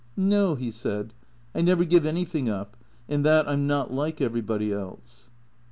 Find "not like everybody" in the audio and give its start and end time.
3.67-4.73